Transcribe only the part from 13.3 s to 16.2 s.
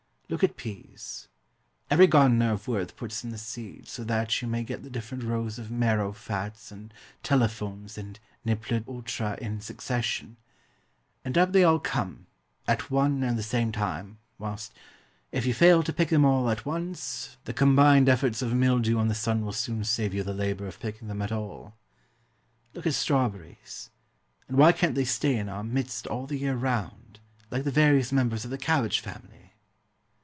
the same time, whilst, if you fail to pick